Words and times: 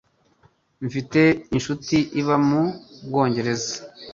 Mfite 0.85 1.21
inshuti 1.55 1.97
iba 2.19 2.35
mu 2.47 2.63
Bwongereza. 3.05 3.75